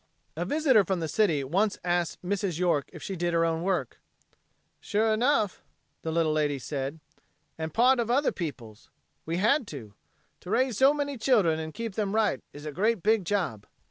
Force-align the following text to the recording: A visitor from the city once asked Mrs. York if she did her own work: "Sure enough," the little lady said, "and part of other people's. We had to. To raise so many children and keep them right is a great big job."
A 0.35 0.45
visitor 0.45 0.83
from 0.83 0.99
the 0.99 1.07
city 1.07 1.43
once 1.43 1.77
asked 1.83 2.23
Mrs. 2.23 2.57
York 2.57 2.89
if 2.91 3.03
she 3.03 3.15
did 3.15 3.35
her 3.35 3.45
own 3.45 3.61
work: 3.61 3.99
"Sure 4.79 5.13
enough," 5.13 5.61
the 6.01 6.11
little 6.11 6.31
lady 6.31 6.57
said, 6.57 6.99
"and 7.55 7.71
part 7.71 7.99
of 7.99 8.09
other 8.09 8.31
people's. 8.31 8.89
We 9.27 9.37
had 9.37 9.67
to. 9.67 9.93
To 10.39 10.49
raise 10.49 10.79
so 10.79 10.91
many 10.95 11.19
children 11.19 11.59
and 11.59 11.71
keep 11.71 11.93
them 11.93 12.15
right 12.15 12.41
is 12.51 12.65
a 12.65 12.71
great 12.71 13.03
big 13.03 13.25
job." 13.25 13.67